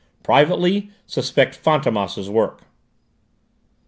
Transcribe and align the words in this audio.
Privately, 0.23 0.89
suspect 1.05 1.63
Fantômas' 1.63 2.27
work." 2.27 2.63